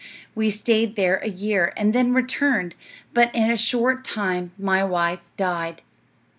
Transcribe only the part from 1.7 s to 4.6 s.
and then returned, but in a short time